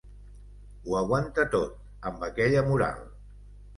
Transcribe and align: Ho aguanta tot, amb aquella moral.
Ho 0.87 0.95
aguanta 1.01 1.45
tot, 1.55 1.75
amb 2.13 2.25
aquella 2.29 2.65
moral. 2.71 3.05